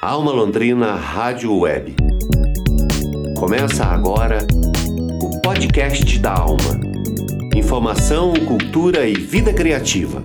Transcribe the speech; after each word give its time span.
Alma 0.00 0.30
Londrina 0.30 0.94
Rádio 0.94 1.58
Web. 1.58 1.96
Começa 3.36 3.84
agora 3.84 4.46
o 5.20 5.40
podcast 5.40 6.20
da 6.20 6.34
Alma. 6.34 6.78
Informação, 7.52 8.32
cultura 8.46 9.08
e 9.08 9.14
vida 9.14 9.52
criativa. 9.52 10.22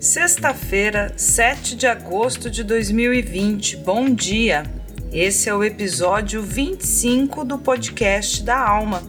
Sexta-feira, 0.00 1.12
7 1.14 1.76
de 1.76 1.86
agosto 1.86 2.48
de 2.48 2.64
2020. 2.64 3.76
Bom 3.76 4.08
dia. 4.08 4.62
Esse 5.12 5.50
é 5.50 5.54
o 5.54 5.62
episódio 5.62 6.42
25 6.42 7.44
do 7.44 7.58
podcast 7.58 8.42
da 8.42 8.58
Alma. 8.58 9.02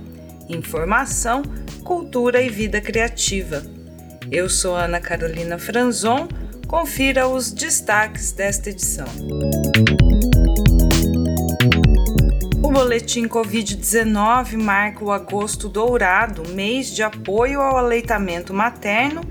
Informação, 0.50 1.44
cultura 1.82 2.42
e 2.42 2.50
vida 2.50 2.82
criativa. 2.82 3.64
Eu 4.30 4.50
sou 4.50 4.76
Ana 4.76 5.00
Carolina 5.00 5.58
Franzon 5.58 6.28
Confira 6.68 7.30
os 7.30 7.50
destaques 7.50 8.34
desta 8.34 8.70
edição. 8.70 9.08
O 12.62 12.70
boletim 12.70 13.26
Covid-19 13.26 14.58
marca 14.58 15.06
o 15.06 15.12
agosto 15.14 15.70
dourado, 15.70 16.44
mês 16.50 16.88
de 16.94 17.02
apoio 17.02 17.62
ao 17.62 17.78
aleitamento 17.78 18.54
materno, 18.54 19.22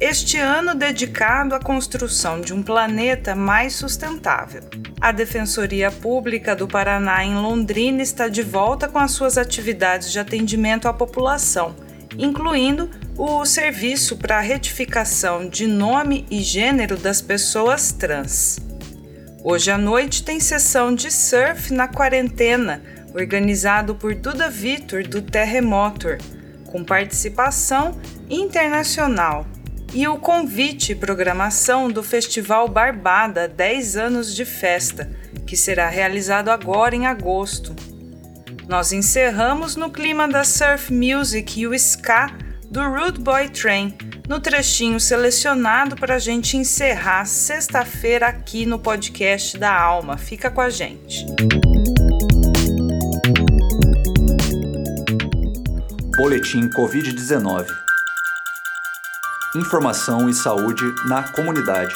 este 0.00 0.38
ano 0.38 0.74
dedicado 0.74 1.54
à 1.54 1.60
construção 1.60 2.40
de 2.40 2.54
um 2.54 2.62
planeta 2.62 3.34
mais 3.34 3.74
sustentável. 3.74 4.62
A 4.98 5.12
Defensoria 5.12 5.90
Pública 5.90 6.56
do 6.56 6.66
Paraná 6.66 7.22
em 7.22 7.34
Londrina 7.34 8.00
está 8.00 8.28
de 8.28 8.42
volta 8.42 8.88
com 8.88 8.98
as 8.98 9.10
suas 9.10 9.36
atividades 9.36 10.10
de 10.10 10.18
atendimento 10.18 10.88
à 10.88 10.92
população, 10.94 11.74
incluindo 12.16 12.90
o 13.16 13.44
serviço 13.44 14.16
para 14.16 14.40
retificação 14.40 15.48
de 15.48 15.66
nome 15.66 16.24
e 16.30 16.40
gênero 16.40 16.96
das 16.96 17.20
pessoas 17.20 17.92
trans. 17.92 18.58
Hoje 19.42 19.70
à 19.70 19.78
noite 19.78 20.22
tem 20.22 20.40
sessão 20.40 20.94
de 20.94 21.10
surf 21.10 21.72
na 21.72 21.88
quarentena, 21.88 22.82
organizado 23.14 23.94
por 23.94 24.14
Duda 24.14 24.50
Vitor 24.50 25.06
do 25.06 25.22
Terremotor, 25.22 26.18
com 26.66 26.84
participação 26.84 27.98
internacional. 28.28 29.46
E 29.94 30.06
o 30.06 30.18
convite 30.18 30.92
e 30.92 30.94
programação 30.94 31.90
do 31.90 32.02
Festival 32.02 32.68
Barbada 32.68 33.48
10 33.48 33.96
anos 33.96 34.34
de 34.34 34.44
festa, 34.44 35.10
que 35.46 35.56
será 35.56 35.88
realizado 35.88 36.50
agora 36.50 36.94
em 36.94 37.06
agosto. 37.06 37.74
Nós 38.68 38.92
encerramos 38.92 39.76
no 39.76 39.90
clima 39.90 40.28
da 40.28 40.44
surf 40.44 40.92
music 40.92 41.58
e 41.58 41.66
o 41.66 41.72
ska 41.72 42.30
do 42.70 42.86
Rude 42.86 43.18
Boy 43.18 43.48
Train, 43.48 43.96
no 44.28 44.40
trechinho 44.40 45.00
selecionado 45.00 45.96
para 45.96 46.16
a 46.16 46.18
gente 46.18 46.54
encerrar 46.54 47.24
sexta-feira 47.24 48.28
aqui 48.28 48.66
no 48.66 48.78
podcast 48.78 49.56
da 49.56 49.74
Alma. 49.74 50.18
Fica 50.18 50.50
com 50.50 50.60
a 50.60 50.68
gente. 50.68 51.24
Boletim 56.18 56.68
Covid-19 56.68 57.66
Informação 59.56 60.28
e 60.28 60.34
saúde 60.34 60.84
na 61.06 61.22
comunidade. 61.32 61.94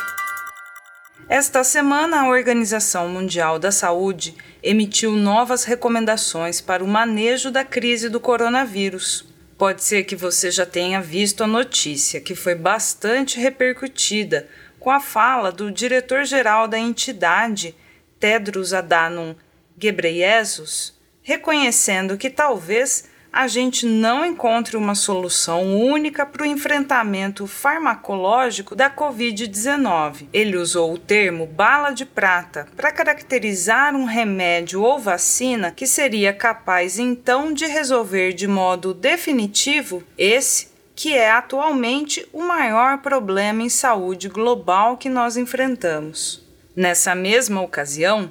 Esta 1.28 1.62
semana, 1.64 2.22
a 2.22 2.28
Organização 2.28 3.10
Mundial 3.10 3.58
da 3.58 3.70
Saúde 3.70 4.34
emitiu 4.62 5.12
novas 5.12 5.64
recomendações 5.64 6.60
para 6.60 6.84
o 6.84 6.88
manejo 6.88 7.50
da 7.50 7.64
crise 7.64 8.08
do 8.08 8.20
coronavírus. 8.20 9.26
Pode 9.58 9.82
ser 9.82 10.04
que 10.04 10.14
você 10.14 10.50
já 10.50 10.64
tenha 10.64 11.00
visto 11.00 11.42
a 11.42 11.46
notícia, 11.46 12.20
que 12.20 12.34
foi 12.34 12.54
bastante 12.54 13.38
repercutida, 13.40 14.48
com 14.78 14.90
a 14.90 15.00
fala 15.00 15.52
do 15.52 15.70
diretor-geral 15.70 16.66
da 16.66 16.78
entidade, 16.78 17.74
Tedros 18.18 18.72
Adhanom 18.72 19.34
Ghebreyesus, 19.78 20.94
reconhecendo 21.22 22.16
que 22.16 22.30
talvez 22.30 23.08
a 23.32 23.48
gente 23.48 23.86
não 23.86 24.26
encontre 24.26 24.76
uma 24.76 24.94
solução 24.94 25.74
única 25.74 26.26
para 26.26 26.42
o 26.42 26.46
enfrentamento 26.46 27.46
farmacológico 27.46 28.76
da 28.76 28.90
Covid-19. 28.90 30.26
Ele 30.32 30.58
usou 30.58 30.92
o 30.92 30.98
termo 30.98 31.46
bala 31.46 31.92
de 31.92 32.04
prata 32.04 32.68
para 32.76 32.92
caracterizar 32.92 33.96
um 33.96 34.04
remédio 34.04 34.82
ou 34.82 34.98
vacina 34.98 35.70
que 35.70 35.86
seria 35.86 36.34
capaz 36.34 36.98
então 36.98 37.54
de 37.54 37.64
resolver 37.64 38.34
de 38.34 38.46
modo 38.46 38.92
definitivo 38.92 40.02
esse 40.18 40.70
que 40.94 41.14
é 41.14 41.30
atualmente 41.30 42.28
o 42.34 42.42
maior 42.42 42.98
problema 42.98 43.62
em 43.62 43.68
saúde 43.70 44.28
global 44.28 44.98
que 44.98 45.08
nós 45.08 45.38
enfrentamos. 45.38 46.46
Nessa 46.76 47.14
mesma 47.14 47.62
ocasião, 47.62 48.30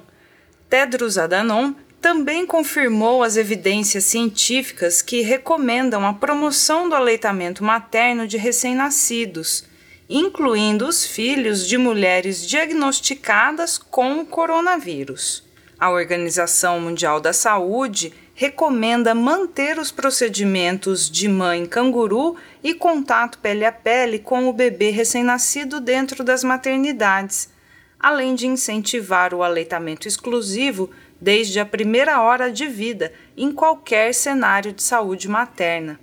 Tedros 0.70 1.18
Adhanom 1.18 1.74
também 2.02 2.44
confirmou 2.44 3.22
as 3.22 3.36
evidências 3.36 4.02
científicas 4.02 5.00
que 5.00 5.20
recomendam 5.20 6.04
a 6.04 6.12
promoção 6.12 6.88
do 6.88 6.96
aleitamento 6.96 7.62
materno 7.62 8.26
de 8.26 8.36
recém-nascidos, 8.36 9.64
incluindo 10.10 10.84
os 10.88 11.06
filhos 11.06 11.64
de 11.64 11.78
mulheres 11.78 12.44
diagnosticadas 12.44 13.78
com 13.78 14.18
o 14.18 14.26
coronavírus. 14.26 15.44
A 15.78 15.90
Organização 15.90 16.80
Mundial 16.80 17.20
da 17.20 17.32
Saúde 17.32 18.12
recomenda 18.34 19.14
manter 19.14 19.78
os 19.78 19.92
procedimentos 19.92 21.08
de 21.08 21.28
mãe 21.28 21.64
canguru 21.66 22.36
e 22.64 22.74
contato 22.74 23.38
pele 23.38 23.64
a 23.64 23.70
pele 23.70 24.18
com 24.18 24.48
o 24.48 24.52
bebê 24.52 24.90
recém-nascido 24.90 25.80
dentro 25.80 26.24
das 26.24 26.42
maternidades, 26.42 27.48
além 27.98 28.34
de 28.34 28.48
incentivar 28.48 29.32
o 29.32 29.44
aleitamento 29.44 30.08
exclusivo 30.08 30.90
desde 31.22 31.60
a 31.60 31.64
primeira 31.64 32.20
hora 32.20 32.50
de 32.50 32.66
vida 32.66 33.12
em 33.36 33.52
qualquer 33.52 34.12
cenário 34.12 34.72
de 34.72 34.82
saúde 34.82 35.28
materna. 35.28 36.00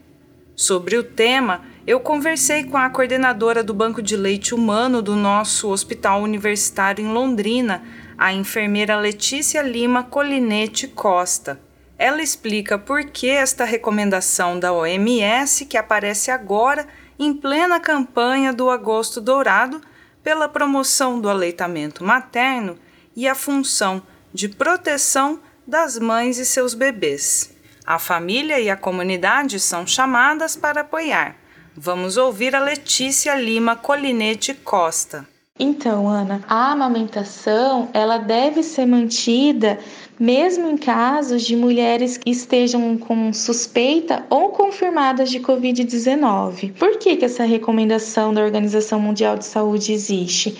Sobre 0.55 0.97
o 0.97 1.03
tema, 1.03 1.61
eu 1.85 1.99
conversei 1.99 2.63
com 2.63 2.77
a 2.77 2.89
coordenadora 2.89 3.61
do 3.61 3.73
Banco 3.73 4.01
de 4.01 4.15
Leite 4.15 4.55
Humano 4.55 5.01
do 5.01 5.17
nosso 5.17 5.67
Hospital 5.69 6.21
Universitário 6.21 7.03
em 7.03 7.11
Londrina, 7.11 7.83
a 8.17 8.31
enfermeira 8.31 8.97
Letícia 8.97 9.61
Lima 9.61 10.03
Colinete 10.03 10.87
Costa. 10.87 11.59
Ela 11.97 12.21
explica 12.21 12.79
por 12.79 13.03
que 13.03 13.29
esta 13.29 13.65
recomendação 13.65 14.57
da 14.57 14.71
OMS, 14.71 15.65
que 15.65 15.77
aparece 15.77 16.31
agora 16.31 16.87
em 17.17 17.33
plena 17.33 17.77
campanha 17.77 18.53
do 18.53 18.69
Agosto 18.69 19.19
Dourado, 19.19 19.81
pela 20.23 20.47
promoção 20.47 21.19
do 21.19 21.29
aleitamento 21.29 22.05
materno 22.05 22.77
e 23.13 23.27
a 23.27 23.35
função 23.35 24.01
de 24.33 24.49
proteção 24.49 25.39
das 25.65 25.97
mães 25.97 26.37
e 26.37 26.45
seus 26.45 26.73
bebês. 26.73 27.51
A 27.85 27.97
família 27.97 28.59
e 28.59 28.69
a 28.69 28.77
comunidade 28.77 29.59
são 29.59 29.85
chamadas 29.85 30.55
para 30.55 30.81
apoiar. 30.81 31.35
Vamos 31.75 32.17
ouvir 32.17 32.55
a 32.55 32.59
Letícia 32.59 33.35
Lima 33.35 33.75
Colinete 33.75 34.53
Costa. 34.53 35.27
Então, 35.61 36.07
Ana, 36.07 36.41
a 36.47 36.71
amamentação 36.71 37.89
ela 37.93 38.17
deve 38.17 38.63
ser 38.63 38.85
mantida 38.85 39.77
mesmo 40.19 40.69
em 40.69 40.77
casos 40.77 41.43
de 41.43 41.55
mulheres 41.55 42.17
que 42.17 42.29
estejam 42.29 42.97
com 42.97 43.31
suspeita 43.33 44.25
ou 44.29 44.49
confirmadas 44.49 45.29
de 45.29 45.39
Covid-19. 45.39 46.73
Por 46.73 46.97
que, 46.97 47.15
que 47.15 47.25
essa 47.25 47.43
recomendação 47.43 48.33
da 48.33 48.41
Organização 48.41 48.99
Mundial 48.99 49.37
de 49.37 49.45
Saúde 49.45 49.93
existe? 49.93 50.57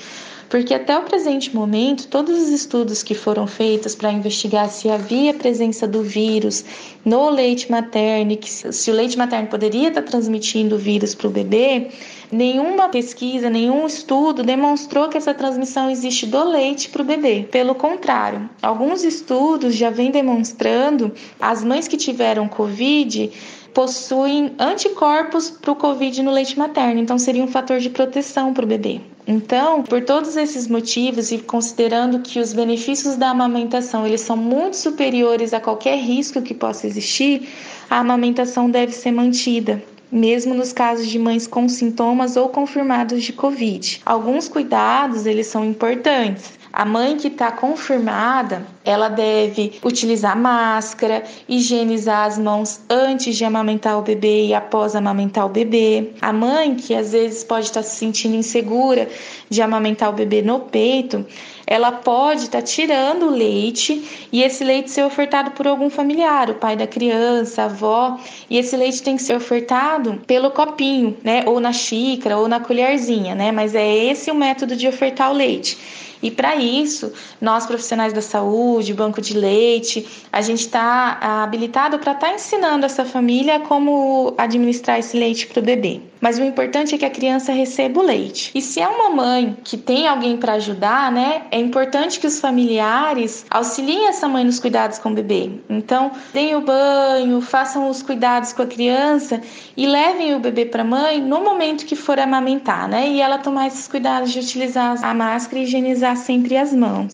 Porque 0.49 0.73
até 0.73 0.97
o 0.97 1.03
presente 1.03 1.55
momento, 1.55 2.07
todos 2.07 2.37
os 2.37 2.49
estudos 2.49 3.03
que 3.03 3.13
foram 3.13 3.45
feitos 3.45 3.95
para 3.95 4.11
investigar 4.11 4.67
se 4.69 4.89
havia 4.89 5.33
presença 5.33 5.87
do 5.87 6.01
vírus 6.01 6.65
no 7.05 7.29
leite 7.29 7.71
materno, 7.71 8.35
que 8.35 8.49
se 8.49 8.89
o 8.89 8.93
leite 8.93 9.17
materno 9.17 9.47
poderia 9.47 9.89
estar 9.89 10.01
transmitindo 10.01 10.75
o 10.75 10.79
vírus 10.79 11.13
para 11.13 11.27
o 11.27 11.29
bebê, 11.29 11.89
nenhuma 12.31 12.89
pesquisa, 12.89 13.49
nenhum 13.49 13.85
estudo 13.85 14.41
demonstrou 14.41 15.07
que 15.07 15.17
essa 15.17 15.35
transmissão 15.35 15.89
existe 15.89 16.25
do 16.25 16.43
leite 16.43 16.89
para 16.89 17.03
o 17.03 17.05
bebê. 17.05 17.47
Pelo 17.51 17.75
contrário, 17.75 18.49
alguns 18.61 19.03
estudos 19.03 19.75
já 19.75 19.91
vêm 19.91 20.09
demonstrando 20.09 21.13
as 21.39 21.63
mães 21.63 21.87
que 21.87 21.95
tiveram 21.95 22.47
Covid 22.47 23.31
possuem 23.71 24.55
anticorpos 24.57 25.51
para 25.51 25.71
o 25.71 25.75
Covid 25.75 26.23
no 26.23 26.31
leite 26.31 26.57
materno, 26.57 26.99
então 26.99 27.19
seria 27.19 27.43
um 27.43 27.47
fator 27.47 27.79
de 27.79 27.89
proteção 27.89 28.51
para 28.51 28.65
o 28.65 28.67
bebê. 28.67 28.99
Então, 29.31 29.83
por 29.83 30.03
todos 30.03 30.35
esses 30.35 30.67
motivos 30.67 31.31
e 31.31 31.37
considerando 31.37 32.17
que 32.17 32.39
os 32.39 32.51
benefícios 32.51 33.15
da 33.15 33.29
amamentação 33.29 34.07
eles 34.07 34.21
são 34.21 34.35
muito 34.35 34.75
superiores 34.75 35.53
a 35.53 35.59
qualquer 35.59 35.99
risco 35.99 36.41
que 36.41 36.55
possa 36.55 36.87
existir, 36.87 37.47
a 37.87 37.99
amamentação 37.99 38.71
deve 38.71 38.91
ser 38.91 39.11
mantida 39.11 39.83
mesmo 40.11 40.55
nos 40.55 40.73
casos 40.73 41.07
de 41.07 41.19
mães 41.19 41.45
com 41.45 41.69
sintomas 41.69 42.35
ou 42.35 42.49
confirmados 42.49 43.21
de 43.21 43.31
COVID. 43.31 44.01
Alguns 44.03 44.47
cuidados, 44.47 45.27
eles 45.27 45.45
são 45.45 45.63
importantes. 45.63 46.57
A 46.71 46.85
mãe 46.85 47.17
que 47.17 47.27
está 47.27 47.51
confirmada, 47.51 48.65
ela 48.85 49.09
deve 49.09 49.79
utilizar 49.83 50.37
máscara, 50.37 51.23
higienizar 51.47 52.27
as 52.27 52.37
mãos 52.37 52.81
antes 52.87 53.35
de 53.35 53.43
amamentar 53.43 53.97
o 53.97 54.03
bebê 54.03 54.45
e 54.45 54.53
após 54.53 54.95
amamentar 54.95 55.47
o 55.47 55.49
bebê. 55.49 56.11
A 56.21 56.31
mãe 56.31 56.75
que 56.75 56.93
às 56.93 57.11
vezes 57.11 57.43
pode 57.43 57.65
estar 57.65 57.81
tá 57.81 57.87
se 57.87 57.95
sentindo 57.95 58.35
insegura 58.35 59.09
de 59.49 59.61
amamentar 59.63 60.09
o 60.09 60.13
bebê 60.13 60.43
no 60.43 60.59
peito, 60.59 61.25
ela 61.65 61.91
pode 61.91 62.43
estar 62.43 62.59
tá 62.59 62.63
tirando 62.63 63.27
o 63.27 63.31
leite 63.31 64.27
e 64.31 64.43
esse 64.43 64.63
leite 64.63 64.91
ser 64.91 65.03
ofertado 65.03 65.51
por 65.51 65.67
algum 65.67 65.89
familiar, 65.89 66.49
o 66.49 66.55
pai 66.55 66.75
da 66.75 66.85
criança, 66.85 67.63
a 67.63 67.65
avó, 67.65 68.19
e 68.49 68.57
esse 68.57 68.75
leite 68.77 69.01
tem 69.01 69.15
que 69.15 69.23
ser 69.23 69.35
ofertado 69.35 70.21
pelo 70.25 70.51
copinho, 70.51 71.17
né, 71.23 71.43
ou 71.45 71.59
na 71.59 71.73
xícara 71.73 72.37
ou 72.37 72.47
na 72.47 72.59
colherzinha, 72.59 73.33
né? 73.35 73.51
Mas 73.51 73.75
é 73.75 74.05
esse 74.05 74.31
o 74.31 74.35
método 74.35 74.75
de 74.75 74.87
ofertar 74.87 75.31
o 75.31 75.33
leite. 75.33 75.77
E 76.21 76.29
para 76.29 76.55
isso, 76.55 77.13
nós 77.39 77.65
profissionais 77.65 78.11
da 78.11 78.21
saúde, 78.21 78.93
banco 78.93 79.21
de 79.21 79.37
leite, 79.37 80.07
a 80.31 80.41
gente 80.41 80.61
está 80.61 81.43
habilitado 81.43 81.97
para 81.99 82.11
estar 82.11 82.27
tá 82.27 82.33
ensinando 82.33 82.85
essa 82.85 83.05
família 83.05 83.59
como 83.61 84.33
administrar 84.37 84.99
esse 84.99 85.17
leite 85.17 85.47
para 85.47 85.59
o 85.59 85.63
bebê. 85.63 86.01
Mas 86.21 86.37
o 86.37 86.43
importante 86.43 86.93
é 86.93 86.97
que 86.97 87.05
a 87.05 87.09
criança 87.09 87.51
receba 87.51 87.99
o 87.99 88.03
leite. 88.03 88.51
E 88.53 88.61
se 88.61 88.81
é 88.81 88.87
uma 88.87 89.09
mãe 89.09 89.57
que 89.63 89.77
tem 89.77 90.07
alguém 90.07 90.37
para 90.37 90.53
ajudar, 90.53 91.11
né, 91.11 91.43
é 91.51 91.59
importante 91.59 92.19
que 92.19 92.27
os 92.27 92.39
familiares 92.39 93.45
auxiliem 93.49 94.07
essa 94.07 94.27
mãe 94.27 94.43
nos 94.43 94.59
cuidados 94.59 94.99
com 94.99 95.09
o 95.09 95.13
bebê. 95.13 95.49
Então, 95.69 96.11
deem 96.33 96.55
o 96.55 96.61
banho, 96.61 97.41
façam 97.41 97.89
os 97.89 98.01
cuidados 98.01 98.53
com 98.53 98.63
a 98.63 98.67
criança 98.67 99.41
e 99.77 99.87
levem 99.87 100.35
o 100.35 100.39
bebê 100.39 100.65
para 100.65 100.81
a 100.81 100.85
mãe 100.85 101.21
no 101.21 101.43
momento 101.43 101.85
que 101.85 101.95
for 101.95 102.19
amamentar, 102.19 102.87
né? 102.87 103.09
E 103.09 103.21
ela 103.21 103.37
tomar 103.37 103.67
esses 103.67 103.87
cuidados 103.87 104.31
de 104.31 104.39
utilizar 104.39 105.03
a 105.03 105.13
máscara 105.13 105.59
e 105.59 105.63
higienizar 105.63 106.17
sempre 106.17 106.57
as 106.57 106.73
mãos. 106.73 107.11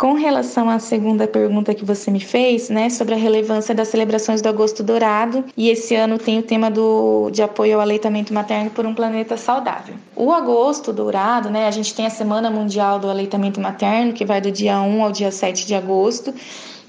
Com 0.00 0.14
relação 0.14 0.70
à 0.70 0.78
segunda 0.78 1.28
pergunta 1.28 1.74
que 1.74 1.84
você 1.84 2.10
me 2.10 2.20
fez, 2.20 2.70
né, 2.70 2.88
sobre 2.88 3.12
a 3.12 3.18
relevância 3.18 3.74
das 3.74 3.88
celebrações 3.88 4.40
do 4.40 4.48
Agosto 4.48 4.82
Dourado, 4.82 5.44
e 5.54 5.68
esse 5.68 5.94
ano 5.94 6.16
tem 6.16 6.38
o 6.38 6.42
tema 6.42 6.70
do, 6.70 7.28
de 7.30 7.42
apoio 7.42 7.74
ao 7.74 7.82
aleitamento 7.82 8.32
materno 8.32 8.70
por 8.70 8.86
um 8.86 8.94
planeta 8.94 9.36
saudável. 9.36 9.94
O 10.16 10.32
Agosto 10.32 10.90
Dourado, 10.90 11.50
né, 11.50 11.66
a 11.66 11.70
gente 11.70 11.94
tem 11.94 12.06
a 12.06 12.10
Semana 12.10 12.50
Mundial 12.50 12.98
do 12.98 13.10
Aleitamento 13.10 13.60
Materno, 13.60 14.14
que 14.14 14.24
vai 14.24 14.40
do 14.40 14.50
dia 14.50 14.80
1 14.80 15.04
ao 15.04 15.12
dia 15.12 15.30
7 15.30 15.66
de 15.66 15.74
agosto, 15.74 16.32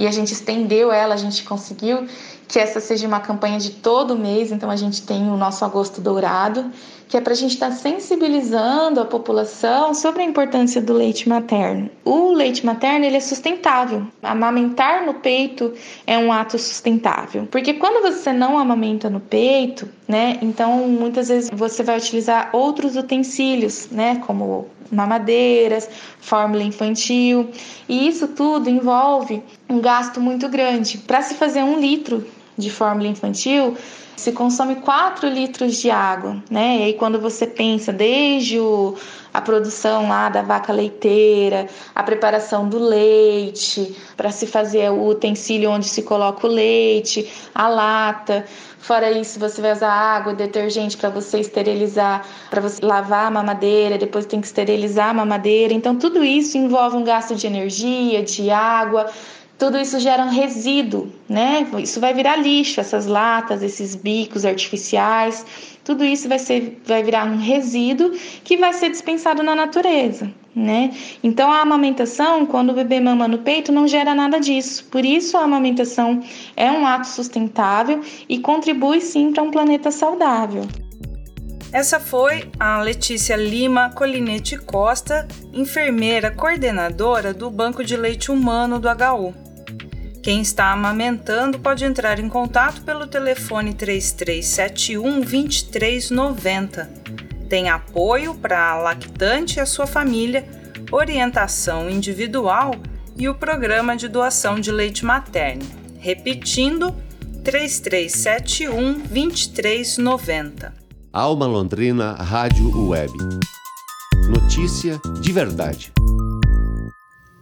e 0.01 0.07
a 0.07 0.11
gente 0.11 0.33
estendeu 0.33 0.91
ela, 0.91 1.13
a 1.13 1.17
gente 1.17 1.43
conseguiu 1.43 2.07
que 2.47 2.57
essa 2.57 2.79
seja 2.79 3.07
uma 3.07 3.19
campanha 3.19 3.59
de 3.59 3.69
todo 3.69 4.17
mês, 4.17 4.51
então 4.51 4.71
a 4.71 4.75
gente 4.75 5.03
tem 5.03 5.29
o 5.29 5.37
nosso 5.37 5.63
Agosto 5.63 6.01
Dourado, 6.01 6.71
que 7.07 7.15
é 7.15 7.21
para 7.21 7.33
a 7.33 7.35
gente 7.35 7.53
estar 7.53 7.69
tá 7.69 7.75
sensibilizando 7.75 8.99
a 8.99 9.05
população 9.05 9.93
sobre 9.93 10.23
a 10.23 10.25
importância 10.25 10.81
do 10.81 10.91
leite 10.91 11.29
materno. 11.29 11.87
O 12.03 12.31
leite 12.31 12.65
materno 12.65 13.05
ele 13.05 13.17
é 13.17 13.19
sustentável. 13.19 14.07
Amamentar 14.23 15.05
no 15.05 15.13
peito 15.13 15.71
é 16.07 16.17
um 16.17 16.33
ato 16.33 16.57
sustentável, 16.57 17.47
porque 17.51 17.75
quando 17.75 18.01
você 18.01 18.33
não 18.33 18.57
amamenta 18.57 19.07
no 19.07 19.19
peito, 19.19 19.87
né, 20.11 20.37
então 20.41 20.89
muitas 20.89 21.29
vezes 21.29 21.49
você 21.53 21.81
vai 21.83 21.97
utilizar 21.97 22.49
outros 22.51 22.97
utensílios, 22.97 23.87
né, 23.89 24.21
como 24.27 24.67
mamadeiras, 24.91 25.89
fórmula 26.19 26.61
infantil, 26.61 27.49
e 27.87 28.09
isso 28.09 28.27
tudo 28.27 28.69
envolve 28.69 29.41
um 29.69 29.79
gasto 29.79 30.19
muito 30.19 30.49
grande. 30.49 30.97
Para 30.97 31.21
se 31.21 31.35
fazer 31.35 31.63
um 31.63 31.79
litro 31.79 32.27
de 32.57 32.69
fórmula 32.69 33.07
infantil, 33.07 33.77
se 34.17 34.33
consome 34.33 34.75
4 34.75 35.29
litros 35.29 35.77
de 35.77 35.89
água, 35.89 36.43
né? 36.49 36.79
E 36.79 36.83
aí 36.83 36.93
quando 36.93 37.17
você 37.19 37.47
pensa 37.47 37.93
desde 37.93 38.59
o, 38.59 38.95
a 39.33 39.41
produção 39.41 40.07
lá 40.07 40.29
da 40.29 40.41
vaca 40.41 40.73
leiteira, 40.73 41.67
a 41.95 42.03
preparação 42.03 42.67
do 42.67 42.79
leite, 42.79 43.95
para 44.17 44.31
se 44.31 44.45
fazer 44.45 44.91
o 44.91 45.07
utensílio 45.07 45.71
onde 45.71 45.87
se 45.87 46.03
coloca 46.03 46.47
o 46.47 46.49
leite, 46.49 47.31
a 47.53 47.67
lata, 47.67 48.45
Fora 48.81 49.11
isso, 49.11 49.39
você 49.39 49.61
vai 49.61 49.73
usar 49.73 49.91
água, 49.91 50.33
detergente 50.33 50.97
para 50.97 51.07
você 51.09 51.39
esterilizar, 51.39 52.25
para 52.49 52.59
você 52.59 52.83
lavar 52.83 53.27
a 53.27 53.31
mamadeira, 53.31 53.95
depois 53.95 54.25
tem 54.25 54.41
que 54.41 54.47
esterilizar 54.47 55.09
a 55.09 55.13
mamadeira. 55.13 55.71
Então, 55.71 55.95
tudo 55.95 56.23
isso 56.23 56.57
envolve 56.57 56.97
um 56.97 57.03
gasto 57.03 57.35
de 57.35 57.45
energia, 57.45 58.23
de 58.23 58.49
água, 58.49 59.07
tudo 59.61 59.77
isso 59.77 59.99
gera 59.99 60.25
um 60.25 60.29
resíduo, 60.29 61.07
né? 61.29 61.67
Isso 61.77 61.99
vai 61.99 62.15
virar 62.15 62.35
lixo, 62.35 62.79
essas 62.79 63.05
latas, 63.05 63.61
esses 63.61 63.93
bicos 63.93 64.43
artificiais, 64.43 65.45
tudo 65.83 66.03
isso 66.03 66.27
vai, 66.27 66.39
ser, 66.39 66.81
vai 66.83 67.03
virar 67.03 67.25
um 67.25 67.37
resíduo 67.37 68.09
que 68.43 68.57
vai 68.57 68.73
ser 68.73 68.89
dispensado 68.89 69.43
na 69.43 69.53
natureza, 69.55 70.33
né? 70.55 70.89
Então 71.23 71.51
a 71.51 71.61
amamentação, 71.61 72.43
quando 72.43 72.71
o 72.71 72.73
bebê 72.73 72.99
mama 72.99 73.27
no 73.27 73.37
peito, 73.37 73.71
não 73.71 73.87
gera 73.87 74.15
nada 74.15 74.39
disso. 74.39 74.83
Por 74.85 75.05
isso 75.05 75.37
a 75.37 75.43
amamentação 75.43 76.23
é 76.57 76.71
um 76.71 76.83
ato 76.83 77.05
sustentável 77.05 78.01
e 78.27 78.39
contribui 78.39 78.99
sim 78.99 79.31
para 79.31 79.43
um 79.43 79.51
planeta 79.51 79.91
saudável. 79.91 80.67
Essa 81.71 81.99
foi 81.99 82.49
a 82.59 82.81
Letícia 82.81 83.35
Lima 83.35 83.91
Colinete 83.91 84.57
Costa, 84.57 85.27
enfermeira 85.53 86.31
coordenadora 86.31 87.31
do 87.31 87.51
Banco 87.51 87.83
de 87.83 87.95
Leite 87.95 88.31
Humano 88.31 88.79
do 88.79 88.87
HU. 88.89 89.50
Quem 90.21 90.39
está 90.41 90.71
amamentando 90.71 91.57
pode 91.57 91.83
entrar 91.83 92.19
em 92.19 92.29
contato 92.29 92.83
pelo 92.83 93.07
telefone 93.07 93.73
3371 93.73 95.21
2390. 95.21 96.91
Tem 97.49 97.69
apoio 97.69 98.35
para 98.35 98.71
a 98.71 98.75
lactante 98.75 99.57
e 99.57 99.59
a 99.59 99.65
sua 99.65 99.87
família, 99.87 100.47
orientação 100.91 101.89
individual 101.89 102.75
e 103.17 103.27
o 103.27 103.33
programa 103.33 103.97
de 103.97 104.07
doação 104.07 104.59
de 104.59 104.71
leite 104.71 105.03
materno. 105.03 105.65
Repetindo, 105.97 106.95
3371 107.43 108.99
2390. 108.99 110.71
Alma 111.11 111.47
Londrina 111.47 112.13
Rádio 112.13 112.89
Web. 112.89 113.11
Notícia 114.29 115.01
de 115.19 115.31
verdade 115.31 115.91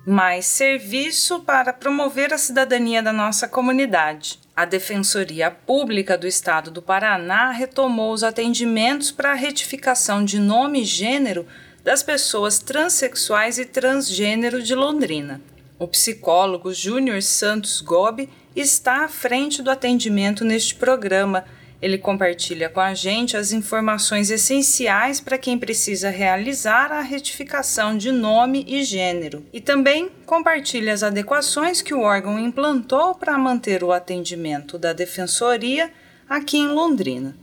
mais 0.09 0.47
serviço 0.47 1.41
para 1.41 1.71
promover 1.71 2.33
a 2.33 2.37
cidadania 2.37 3.01
da 3.03 3.13
nossa 3.13 3.47
comunidade. 3.47 4.39
A 4.55 4.65
Defensoria 4.65 5.51
Pública 5.51 6.17
do 6.17 6.25
Estado 6.25 6.71
do 6.71 6.81
Paraná 6.81 7.51
retomou 7.51 8.11
os 8.11 8.23
atendimentos 8.23 9.11
para 9.11 9.31
a 9.31 9.35
retificação 9.35 10.25
de 10.25 10.39
nome 10.39 10.81
e 10.81 10.85
gênero 10.85 11.45
das 11.83 12.01
pessoas 12.01 12.57
transexuais 12.57 13.59
e 13.59 13.65
transgênero 13.65 14.63
de 14.63 14.73
Londrina. 14.73 15.39
O 15.77 15.87
psicólogo 15.87 16.73
Júnior 16.73 17.21
Santos 17.21 17.79
Gobi 17.79 18.27
está 18.55 19.05
à 19.05 19.07
frente 19.07 19.61
do 19.61 19.69
atendimento 19.69 20.43
neste 20.43 20.73
programa 20.73 21.45
ele 21.81 21.97
compartilha 21.97 22.69
com 22.69 22.79
a 22.79 22.93
gente 22.93 23.37
as 23.37 23.51
informações 23.51 24.29
essenciais 24.29 25.21
para 25.21 25.37
quem 25.37 25.57
precisa 25.57 26.09
realizar 26.09 26.91
a 26.91 27.01
retificação 27.01 27.97
de 27.97 28.11
nome 28.11 28.65
e 28.67 28.83
gênero 28.83 29.45
e 29.53 29.61
também 29.61 30.09
compartilha 30.25 30.93
as 30.93 31.03
adequações 31.03 31.81
que 31.81 31.93
o 31.93 32.01
órgão 32.01 32.37
implantou 32.37 33.15
para 33.15 33.37
manter 33.37 33.83
o 33.83 33.91
atendimento 33.91 34.77
da 34.77 34.93
Defensoria 34.93 35.89
aqui 36.27 36.57
em 36.57 36.67
Londrina. 36.67 37.35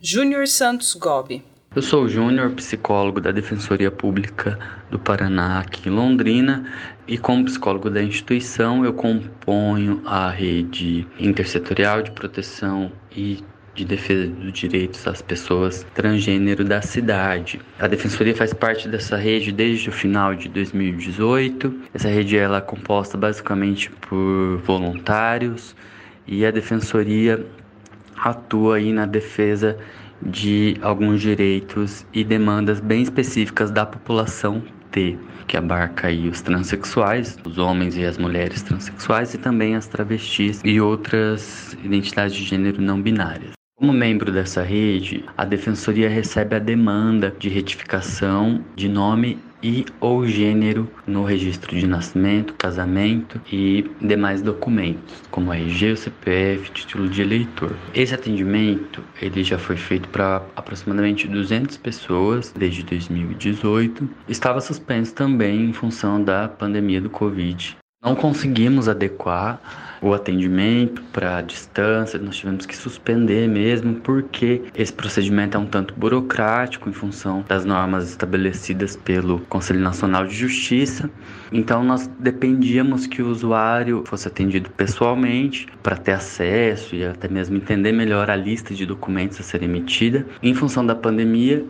Júnior 0.00 0.46
Santos 0.48 0.94
Gobi. 0.94 1.44
Eu 1.74 1.80
sou 1.80 2.04
o 2.04 2.08
Júnior, 2.08 2.50
psicólogo 2.50 3.18
da 3.18 3.32
Defensoria 3.32 3.90
Pública 3.90 4.58
do 4.90 4.98
Paraná 4.98 5.60
aqui 5.60 5.88
em 5.88 5.92
Londrina 5.92 6.70
e 7.08 7.16
como 7.16 7.46
psicólogo 7.46 7.88
da 7.88 8.02
instituição 8.02 8.84
eu 8.84 8.92
componho 8.92 10.02
a 10.04 10.28
rede 10.28 11.06
intersetorial 11.18 12.02
de 12.02 12.10
proteção 12.10 12.92
e 13.16 13.42
de 13.74 13.84
defesa 13.84 14.28
dos 14.28 14.52
direitos 14.52 15.02
das 15.04 15.22
pessoas 15.22 15.86
transgênero 15.94 16.64
da 16.64 16.82
cidade. 16.82 17.60
A 17.78 17.86
Defensoria 17.86 18.34
faz 18.34 18.52
parte 18.52 18.88
dessa 18.88 19.16
rede 19.16 19.50
desde 19.52 19.88
o 19.88 19.92
final 19.92 20.34
de 20.34 20.48
2018. 20.48 21.74
Essa 21.94 22.08
rede 22.08 22.36
ela 22.36 22.58
é 22.58 22.60
composta 22.60 23.16
basicamente 23.16 23.90
por 23.90 24.58
voluntários 24.64 25.74
e 26.26 26.44
a 26.44 26.50
Defensoria 26.50 27.44
atua 28.16 28.76
aí 28.76 28.92
na 28.92 29.06
defesa 29.06 29.76
de 30.20 30.76
alguns 30.82 31.20
direitos 31.20 32.06
e 32.12 32.22
demandas 32.22 32.78
bem 32.78 33.02
específicas 33.02 33.70
da 33.70 33.84
população 33.84 34.62
T, 34.92 35.18
que 35.48 35.56
abarca 35.56 36.06
aí 36.06 36.28
os 36.28 36.40
transexuais, 36.40 37.36
os 37.44 37.58
homens 37.58 37.96
e 37.96 38.04
as 38.04 38.18
mulheres 38.18 38.62
transexuais 38.62 39.34
e 39.34 39.38
também 39.38 39.74
as 39.74 39.88
travestis 39.88 40.60
e 40.64 40.80
outras 40.80 41.76
identidades 41.82 42.36
de 42.36 42.44
gênero 42.44 42.80
não 42.80 43.00
binárias. 43.00 43.61
Como 43.82 43.92
membro 43.92 44.30
dessa 44.30 44.62
rede, 44.62 45.24
a 45.36 45.44
Defensoria 45.44 46.08
recebe 46.08 46.54
a 46.54 46.60
demanda 46.60 47.34
de 47.36 47.48
retificação 47.48 48.64
de 48.76 48.88
nome 48.88 49.40
e 49.60 49.84
ou 49.98 50.24
gênero 50.24 50.88
no 51.04 51.24
registro 51.24 51.76
de 51.76 51.84
nascimento, 51.84 52.54
casamento 52.54 53.40
e 53.52 53.90
demais 54.00 54.40
documentos, 54.40 55.20
como 55.32 55.52
RG, 55.52 55.96
CPF, 55.96 56.70
título 56.70 57.08
de 57.08 57.22
eleitor. 57.22 57.74
Esse 57.92 58.14
atendimento 58.14 59.02
ele 59.20 59.42
já 59.42 59.58
foi 59.58 59.76
feito 59.76 60.08
para 60.10 60.40
aproximadamente 60.54 61.26
200 61.26 61.76
pessoas 61.78 62.54
desde 62.56 62.84
2018. 62.84 64.08
Estava 64.28 64.60
suspenso 64.60 65.12
também 65.12 65.70
em 65.70 65.72
função 65.72 66.22
da 66.22 66.46
pandemia 66.46 67.00
do 67.00 67.10
Covid. 67.10 67.76
Não 68.00 68.14
conseguimos 68.14 68.88
adequar 68.88 69.60
o 70.02 70.12
atendimento 70.12 71.00
para 71.12 71.40
distância, 71.40 72.18
nós 72.18 72.36
tivemos 72.36 72.66
que 72.66 72.76
suspender 72.76 73.48
mesmo, 73.48 73.94
porque 73.94 74.62
esse 74.74 74.92
procedimento 74.92 75.56
é 75.56 75.60
um 75.60 75.66
tanto 75.66 75.94
burocrático 75.94 76.88
em 76.88 76.92
função 76.92 77.44
das 77.46 77.64
normas 77.64 78.10
estabelecidas 78.10 78.96
pelo 78.96 79.38
Conselho 79.42 79.80
Nacional 79.80 80.26
de 80.26 80.34
Justiça. 80.34 81.08
Então, 81.52 81.84
nós 81.84 82.08
dependíamos 82.18 83.06
que 83.06 83.22
o 83.22 83.28
usuário 83.28 84.02
fosse 84.04 84.26
atendido 84.26 84.70
pessoalmente 84.70 85.68
para 85.82 85.96
ter 85.96 86.12
acesso 86.12 86.96
e 86.96 87.04
até 87.04 87.28
mesmo 87.28 87.56
entender 87.56 87.92
melhor 87.92 88.28
a 88.28 88.34
lista 88.34 88.74
de 88.74 88.84
documentos 88.84 89.38
a 89.38 89.42
ser 89.44 89.62
emitida. 89.62 90.26
Em 90.42 90.52
função 90.52 90.84
da 90.84 90.96
pandemia, 90.96 91.64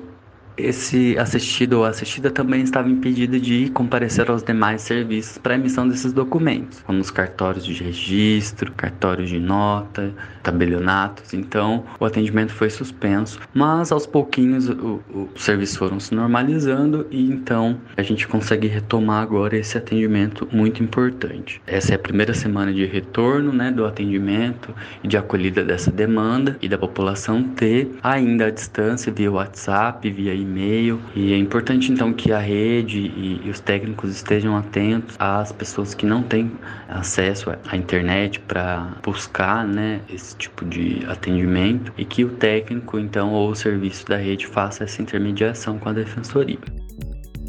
esse 0.57 1.17
assistido 1.19 1.75
ou 1.75 1.85
assistida 1.85 2.31
também 2.31 2.63
estava 2.63 2.89
impedida 2.89 3.39
de 3.39 3.71
comparecer 3.71 4.31
aos 4.31 4.43
demais 4.43 4.83
serviços 4.83 5.39
para 5.39 5.55
emissão 5.55 5.89
desses 5.89 6.13
documentos, 6.13 6.83
como 6.83 7.01
os 7.01 7.11
cartórios 7.11 7.65
de 7.65 7.83
registro, 7.83 8.73
cartórios 8.73 9.31
de 9.31 9.39
nota, 9.39 10.13
tabelionatos. 10.43 11.33
Então, 11.35 11.85
o 11.99 12.05
atendimento 12.05 12.53
foi 12.53 12.71
suspenso, 12.71 13.41
mas 13.55 13.93
aos 13.93 14.07
pouquinhos 14.07 14.69
o, 14.69 15.01
o 15.15 15.29
serviço 15.37 15.79
foram 15.79 15.99
se 15.99 16.15
normalizando 16.15 17.07
e 17.11 17.31
então 17.31 17.79
a 17.97 18.03
gente 18.03 18.27
consegue 18.27 18.67
retomar 18.67 19.23
agora 19.23 19.57
esse 19.57 19.79
atendimento 19.79 20.49
muito 20.53 20.83
importante. 20.83 21.61
Essa 21.67 21.93
é 21.93 21.95
a 21.97 21.99
primeira 21.99 22.35
semana 22.35 22.73
de 22.73 22.85
retorno, 22.85 23.53
né, 23.53 23.71
do 23.71 23.87
atendimento 23.87 24.75
e 25.03 25.09
de 25.09 25.17
acolhida 25.17 25.65
dessa 25.65 25.91
demanda 25.91 26.57
e 26.61 26.69
da 26.69 26.79
população 26.79 27.43
ter 27.43 27.91
ainda 28.03 28.47
à 28.47 28.51
distância 28.51 29.13
via 29.13 29.31
WhatsApp, 29.31 30.11
via 30.11 30.35
e-mail. 30.43 31.01
E 31.15 31.33
é 31.33 31.37
importante 31.37 31.91
então 31.91 32.13
que 32.13 32.33
a 32.33 32.39
rede 32.39 32.99
e, 32.99 33.41
e 33.45 33.51
os 33.51 33.61
técnicos 33.61 34.11
estejam 34.11 34.57
atentos 34.57 35.17
às 35.19 35.53
pessoas 35.53 35.95
que 35.95 36.05
não 36.05 36.23
têm 36.23 36.53
acesso 36.89 37.51
à 37.67 37.77
internet 37.77 38.41
para 38.41 38.97
buscar 39.03 39.67
né, 39.67 40.01
esse 40.09 40.37
tipo 40.37 40.65
de 40.65 41.05
atendimento 41.07 41.93
e 41.97 42.05
que 42.05 42.25
o 42.25 42.31
técnico 42.31 42.99
então 42.99 43.33
ou 43.33 43.51
o 43.51 43.55
serviço 43.55 44.07
da 44.07 44.17
rede 44.17 44.47
faça 44.47 44.85
essa 44.85 45.01
intermediação 45.01 45.79
com 45.79 45.89
a 45.89 45.93
defensoria. 45.93 46.59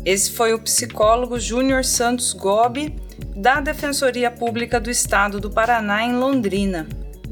Esse 0.05 0.33
foi 0.33 0.53
o 0.53 0.59
psicólogo 0.59 1.39
Júnior 1.39 1.85
Santos 1.85 2.33
Gobi, 2.33 2.93
da 3.35 3.61
Defensoria 3.61 4.29
Pública 4.29 4.79
do 4.79 4.89
Estado 4.89 5.39
do 5.39 5.49
Paraná, 5.49 6.03
em 6.03 6.13
Londrina. 6.13 6.87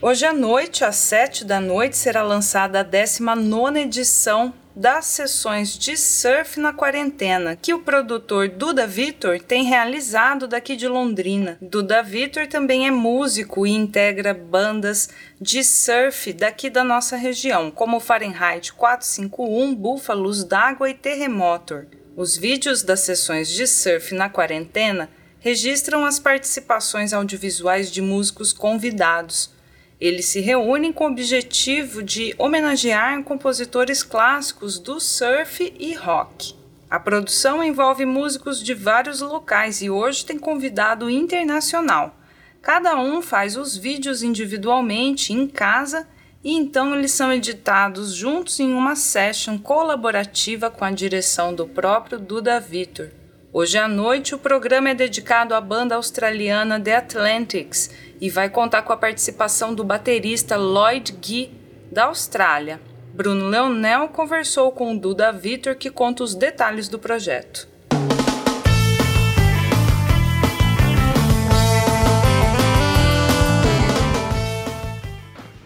Hoje 0.00 0.24
à 0.24 0.32
noite, 0.32 0.84
às 0.84 0.94
7 0.94 1.44
da 1.44 1.58
noite, 1.58 1.96
será 1.96 2.22
lançada 2.22 2.78
a 2.78 2.82
19 2.84 3.80
edição 3.80 4.54
das 4.74 5.06
sessões 5.06 5.76
de 5.76 5.96
surf 5.96 6.60
na 6.60 6.72
quarentena 6.72 7.56
que 7.56 7.74
o 7.74 7.80
produtor 7.80 8.48
Duda 8.48 8.86
Vitor 8.86 9.40
tem 9.40 9.64
realizado 9.64 10.46
daqui 10.46 10.76
de 10.76 10.86
Londrina. 10.86 11.58
Duda 11.60 12.00
Vitor 12.00 12.46
também 12.46 12.86
é 12.86 12.92
músico 12.92 13.66
e 13.66 13.72
integra 13.72 14.32
bandas 14.32 15.08
de 15.40 15.64
surf 15.64 16.32
daqui 16.32 16.70
da 16.70 16.84
nossa 16.84 17.16
região, 17.16 17.68
como 17.68 17.98
Fahrenheit 17.98 18.72
451, 18.74 19.74
Búfalos 19.74 20.44
d'Água 20.44 20.88
e 20.88 20.94
Terremotor. 20.94 21.86
Os 22.16 22.36
vídeos 22.36 22.84
das 22.84 23.00
sessões 23.00 23.48
de 23.48 23.66
surf 23.66 24.14
na 24.14 24.28
quarentena 24.30 25.10
registram 25.40 26.04
as 26.04 26.20
participações 26.20 27.12
audiovisuais 27.12 27.90
de 27.90 28.00
músicos 28.00 28.52
convidados 28.52 29.57
eles 30.00 30.26
se 30.26 30.40
reúnem 30.40 30.92
com 30.92 31.04
o 31.04 31.10
objetivo 31.10 32.02
de 32.02 32.34
homenagear 32.38 33.22
compositores 33.24 34.02
clássicos 34.02 34.78
do 34.78 35.00
surf 35.00 35.74
e 35.78 35.94
rock. 35.94 36.54
A 36.88 37.00
produção 37.00 37.62
envolve 37.62 38.06
músicos 38.06 38.62
de 38.62 38.72
vários 38.72 39.20
locais 39.20 39.82
e 39.82 39.90
hoje 39.90 40.24
tem 40.24 40.38
convidado 40.38 41.10
internacional. 41.10 42.16
Cada 42.62 42.96
um 42.96 43.20
faz 43.20 43.56
os 43.56 43.76
vídeos 43.76 44.22
individualmente 44.22 45.32
em 45.32 45.46
casa 45.46 46.08
e 46.42 46.54
então 46.54 46.94
eles 46.94 47.12
são 47.12 47.32
editados 47.32 48.14
juntos 48.14 48.60
em 48.60 48.72
uma 48.72 48.94
session 48.94 49.58
colaborativa 49.58 50.70
com 50.70 50.84
a 50.84 50.90
direção 50.90 51.52
do 51.52 51.66
próprio 51.66 52.18
Duda 52.18 52.60
Vitor. 52.60 53.17
Hoje 53.50 53.78
à 53.78 53.88
noite 53.88 54.34
o 54.34 54.38
programa 54.38 54.90
é 54.90 54.94
dedicado 54.94 55.54
à 55.54 55.60
banda 55.60 55.94
australiana 55.94 56.78
The 56.78 56.96
Atlantics 56.96 57.90
e 58.20 58.28
vai 58.28 58.50
contar 58.50 58.82
com 58.82 58.92
a 58.92 58.96
participação 58.96 59.74
do 59.74 59.82
baterista 59.82 60.54
Lloyd 60.56 61.16
Gee, 61.18 61.50
da 61.90 62.04
Austrália. 62.04 62.78
Bruno 63.14 63.48
Leonel 63.48 64.08
conversou 64.08 64.70
com 64.70 64.94
o 64.94 64.98
Duda 64.98 65.32
Vitor, 65.32 65.76
que 65.76 65.90
conta 65.90 66.22
os 66.22 66.34
detalhes 66.34 66.90
do 66.90 66.98
projeto. 66.98 67.66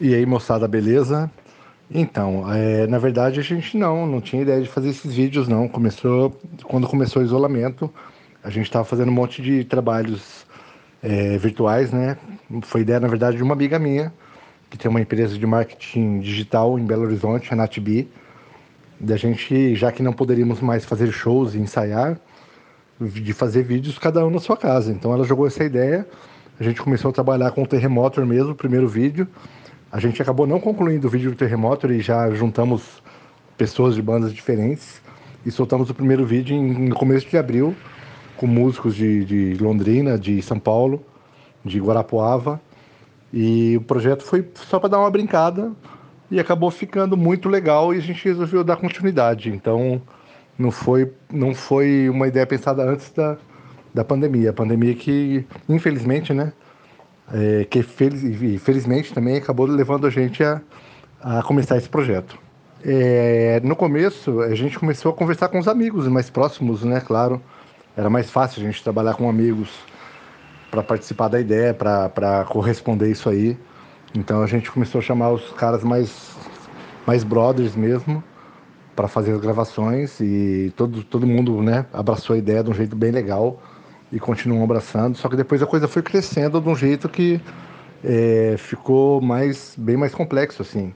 E 0.00 0.14
aí, 0.14 0.24
moçada, 0.24 0.68
beleza? 0.68 1.28
Então, 1.94 2.50
é, 2.50 2.86
na 2.86 2.98
verdade 2.98 3.38
a 3.38 3.42
gente 3.42 3.76
não, 3.76 4.06
não 4.06 4.20
tinha 4.20 4.42
ideia 4.42 4.62
de 4.62 4.68
fazer 4.68 4.88
esses 4.88 5.14
vídeos 5.14 5.46
não. 5.46 5.68
Começou 5.68 6.40
quando 6.64 6.88
começou 6.88 7.20
o 7.20 7.24
isolamento, 7.24 7.92
a 8.42 8.48
gente 8.48 8.64
estava 8.64 8.84
fazendo 8.84 9.10
um 9.10 9.14
monte 9.14 9.42
de 9.42 9.64
trabalhos 9.64 10.46
é, 11.02 11.36
virtuais, 11.36 11.92
né? 11.92 12.16
Foi 12.62 12.80
ideia, 12.80 12.98
na 12.98 13.08
verdade, 13.08 13.36
de 13.36 13.42
uma 13.42 13.54
amiga 13.54 13.78
minha, 13.78 14.12
que 14.70 14.78
tem 14.78 14.90
uma 14.90 15.00
empresa 15.00 15.38
de 15.38 15.46
marketing 15.46 16.20
digital 16.20 16.78
em 16.78 16.84
Belo 16.84 17.02
Horizonte, 17.02 17.52
a 17.52 17.56
NatB, 17.56 18.08
da 18.98 19.16
gente, 19.16 19.74
já 19.74 19.92
que 19.92 20.02
não 20.02 20.12
poderíamos 20.12 20.60
mais 20.60 20.84
fazer 20.84 21.12
shows 21.12 21.54
e 21.54 21.58
ensaiar, 21.58 22.18
de 23.00 23.32
fazer 23.32 23.64
vídeos 23.64 23.98
cada 23.98 24.24
um 24.24 24.30
na 24.30 24.38
sua 24.38 24.56
casa. 24.56 24.92
Então 24.92 25.12
ela 25.12 25.24
jogou 25.24 25.46
essa 25.46 25.62
ideia, 25.62 26.06
a 26.58 26.62
gente 26.62 26.80
começou 26.80 27.10
a 27.10 27.12
trabalhar 27.12 27.50
com 27.50 27.64
o 27.64 27.66
Terremotor 27.66 28.24
mesmo, 28.24 28.52
o 28.52 28.54
primeiro 28.54 28.88
vídeo. 28.88 29.28
A 29.92 30.00
gente 30.00 30.22
acabou 30.22 30.46
não 30.46 30.58
concluindo 30.58 31.06
o 31.06 31.10
vídeo 31.10 31.30
do 31.30 31.36
Terremotor 31.36 31.90
e 31.90 32.00
já 32.00 32.30
juntamos 32.30 33.02
pessoas 33.58 33.94
de 33.94 34.00
bandas 34.00 34.32
diferentes 34.32 35.02
e 35.44 35.50
soltamos 35.50 35.90
o 35.90 35.94
primeiro 35.94 36.24
vídeo 36.24 36.56
em, 36.56 36.88
no 36.88 36.94
começo 36.94 37.28
de 37.28 37.36
abril 37.36 37.76
com 38.38 38.46
músicos 38.46 38.96
de, 38.96 39.22
de 39.26 39.62
Londrina, 39.62 40.18
de 40.18 40.40
São 40.40 40.58
Paulo, 40.58 41.04
de 41.62 41.78
Guarapuava. 41.78 42.58
E 43.30 43.76
o 43.76 43.82
projeto 43.82 44.22
foi 44.22 44.48
só 44.54 44.80
para 44.80 44.88
dar 44.88 44.98
uma 44.98 45.10
brincada 45.10 45.70
e 46.30 46.40
acabou 46.40 46.70
ficando 46.70 47.14
muito 47.14 47.50
legal 47.50 47.92
e 47.92 47.98
a 47.98 48.00
gente 48.00 48.24
resolveu 48.24 48.64
dar 48.64 48.76
continuidade. 48.76 49.50
Então 49.50 50.00
não 50.58 50.70
foi, 50.70 51.12
não 51.30 51.54
foi 51.54 52.08
uma 52.08 52.26
ideia 52.26 52.46
pensada 52.46 52.82
antes 52.82 53.10
da, 53.10 53.36
da 53.92 54.02
pandemia. 54.02 54.50
A 54.50 54.54
pandemia 54.54 54.94
que, 54.94 55.44
infelizmente, 55.68 56.32
né? 56.32 56.54
É, 57.32 57.64
que 57.64 57.82
feliz, 57.82 58.62
felizmente 58.62 59.14
também 59.14 59.36
acabou 59.36 59.66
levando 59.66 60.06
a 60.06 60.10
gente 60.10 60.44
a, 60.44 60.60
a 61.20 61.42
começar 61.42 61.76
esse 61.78 61.88
projeto. 61.88 62.38
É, 62.84 63.60
no 63.64 63.74
começo, 63.74 64.40
a 64.40 64.54
gente 64.54 64.78
começou 64.78 65.12
a 65.12 65.14
conversar 65.14 65.48
com 65.48 65.58
os 65.58 65.68
amigos 65.68 66.06
mais 66.08 66.28
próximos, 66.28 66.84
né? 66.84 67.00
Claro 67.00 67.40
era 67.96 68.08
mais 68.08 68.30
fácil 68.30 68.62
a 68.62 68.64
gente 68.64 68.82
trabalhar 68.82 69.14
com 69.14 69.28
amigos 69.28 69.70
para 70.70 70.82
participar 70.82 71.28
da 71.28 71.38
ideia, 71.38 71.74
para 71.74 72.44
corresponder 72.48 73.10
isso 73.10 73.28
aí. 73.28 73.58
Então 74.14 74.42
a 74.42 74.46
gente 74.46 74.70
começou 74.70 74.98
a 74.98 75.02
chamar 75.02 75.30
os 75.30 75.50
caras 75.52 75.84
mais, 75.84 76.34
mais 77.06 77.22
brothers 77.22 77.76
mesmo 77.76 78.22
para 78.96 79.08
fazer 79.08 79.32
as 79.32 79.40
gravações 79.40 80.20
e 80.20 80.72
todo, 80.76 81.02
todo 81.02 81.26
mundo 81.26 81.62
né, 81.62 81.86
abraçou 81.92 82.34
a 82.34 82.38
ideia 82.38 82.62
de 82.62 82.70
um 82.70 82.74
jeito 82.74 82.94
bem 82.94 83.10
legal 83.10 83.62
e 84.12 84.20
continuam 84.20 84.62
abraçando. 84.62 85.16
Só 85.16 85.28
que 85.28 85.36
depois 85.36 85.62
a 85.62 85.66
coisa 85.66 85.88
foi 85.88 86.02
crescendo 86.02 86.60
de 86.60 86.68
um 86.68 86.76
jeito 86.76 87.08
que 87.08 87.40
é, 88.04 88.56
ficou 88.58 89.20
mais, 89.20 89.74
bem 89.76 89.96
mais 89.96 90.14
complexo 90.14 90.62
assim. 90.62 90.92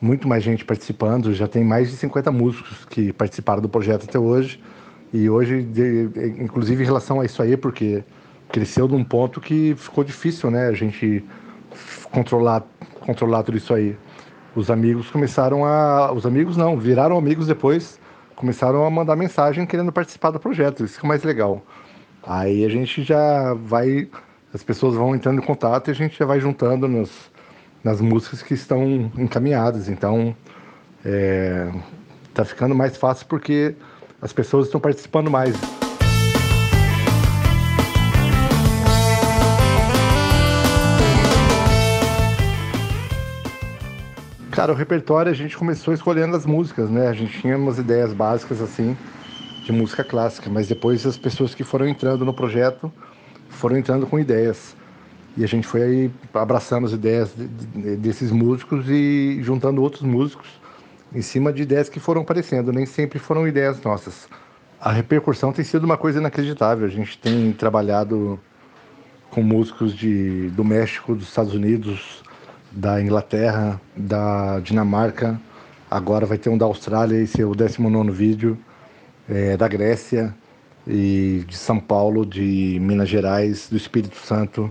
Muito 0.00 0.28
mais 0.28 0.42
gente 0.44 0.64
participando, 0.64 1.32
já 1.34 1.48
tem 1.48 1.64
mais 1.64 1.90
de 1.90 1.96
50 1.96 2.30
músicos 2.30 2.84
que 2.84 3.12
participaram 3.12 3.60
do 3.60 3.68
projeto 3.68 4.04
até 4.04 4.18
hoje 4.18 4.60
E 5.12 5.28
hoje, 5.28 5.62
de, 5.62 6.08
inclusive 6.38 6.82
em 6.82 6.86
relação 6.86 7.20
a 7.20 7.24
isso 7.24 7.42
aí, 7.42 7.56
porque 7.56 8.04
cresceu 8.50 8.86
num 8.88 9.04
ponto 9.04 9.40
que 9.40 9.74
ficou 9.76 10.04
difícil, 10.04 10.50
né? 10.50 10.68
A 10.68 10.72
gente 10.72 11.24
controlar, 12.10 12.64
controlar 13.00 13.42
tudo 13.42 13.58
isso 13.58 13.74
aí. 13.74 13.96
Os 14.54 14.70
amigos 14.70 15.10
começaram 15.10 15.64
a. 15.64 16.12
Os 16.12 16.26
amigos 16.26 16.56
não, 16.56 16.76
viraram 16.76 17.16
amigos 17.16 17.46
depois, 17.46 18.00
começaram 18.34 18.84
a 18.84 18.90
mandar 18.90 19.16
mensagem 19.16 19.66
querendo 19.66 19.92
participar 19.92 20.30
do 20.30 20.40
projeto. 20.40 20.84
Isso 20.84 20.98
que 20.98 21.06
é 21.06 21.08
mais 21.08 21.22
legal. 21.22 21.62
Aí 22.26 22.64
a 22.64 22.68
gente 22.68 23.02
já 23.02 23.54
vai. 23.54 24.08
As 24.52 24.62
pessoas 24.62 24.94
vão 24.94 25.14
entrando 25.14 25.40
em 25.40 25.44
contato 25.44 25.88
e 25.88 25.90
a 25.90 25.94
gente 25.94 26.18
já 26.18 26.26
vai 26.26 26.40
juntando 26.40 26.88
nos, 26.88 27.30
nas 27.82 28.00
músicas 28.00 28.42
que 28.42 28.54
estão 28.54 29.10
encaminhadas. 29.16 29.88
Então, 29.88 30.34
é, 31.04 31.70
tá 32.34 32.44
ficando 32.44 32.74
mais 32.74 32.96
fácil 32.96 33.26
porque 33.26 33.74
as 34.20 34.32
pessoas 34.32 34.66
estão 34.66 34.80
participando 34.80 35.30
mais. 35.30 35.54
Cara, 44.50 44.72
o 44.72 44.74
repertório 44.74 45.30
a 45.30 45.34
gente 45.34 45.56
começou 45.56 45.94
escolhendo 45.94 46.36
as 46.36 46.44
músicas, 46.44 46.90
né? 46.90 47.08
A 47.08 47.14
gente 47.14 47.40
tinha 47.40 47.56
umas 47.56 47.78
ideias 47.78 48.12
básicas 48.12 48.60
assim 48.60 48.94
de 49.70 49.76
música 49.76 50.02
clássica, 50.02 50.50
mas 50.50 50.66
depois 50.68 51.06
as 51.06 51.16
pessoas 51.16 51.54
que 51.54 51.64
foram 51.64 51.86
entrando 51.86 52.24
no 52.24 52.34
projeto 52.34 52.92
foram 53.48 53.76
entrando 53.76 54.06
com 54.06 54.18
ideias. 54.18 54.76
E 55.36 55.44
a 55.44 55.46
gente 55.46 55.66
foi 55.66 55.82
aí 55.82 56.10
abraçando 56.34 56.86
as 56.86 56.92
ideias 56.92 57.32
desses 57.98 58.30
músicos 58.30 58.86
e 58.88 59.38
juntando 59.42 59.80
outros 59.80 60.02
músicos 60.02 60.48
em 61.14 61.22
cima 61.22 61.52
de 61.52 61.62
ideias 61.62 61.88
que 61.88 62.00
foram 62.00 62.22
aparecendo, 62.22 62.72
nem 62.72 62.84
sempre 62.84 63.18
foram 63.18 63.46
ideias 63.46 63.80
nossas. 63.82 64.28
A 64.80 64.92
repercussão 64.92 65.52
tem 65.52 65.64
sido 65.64 65.84
uma 65.84 65.96
coisa 65.96 66.18
inacreditável. 66.18 66.86
A 66.86 66.90
gente 66.90 67.18
tem 67.18 67.52
trabalhado 67.52 68.38
com 69.30 69.42
músicos 69.42 69.94
de, 69.94 70.48
do 70.50 70.64
México, 70.64 71.14
dos 71.14 71.28
Estados 71.28 71.54
Unidos, 71.54 72.22
da 72.72 73.00
Inglaterra, 73.00 73.80
da 73.96 74.58
Dinamarca, 74.60 75.40
agora 75.90 76.26
vai 76.26 76.38
ter 76.38 76.50
um 76.50 76.58
da 76.58 76.64
Austrália, 76.64 77.20
esse 77.20 77.40
é 77.40 77.44
o 77.44 77.54
19 77.54 78.10
vídeo, 78.10 78.58
é, 79.30 79.56
da 79.56 79.68
Grécia 79.68 80.34
e 80.86 81.44
de 81.46 81.56
São 81.56 81.78
Paulo, 81.78 82.26
de 82.26 82.78
Minas 82.80 83.08
Gerais, 83.08 83.68
do 83.70 83.76
Espírito 83.76 84.16
Santo. 84.16 84.70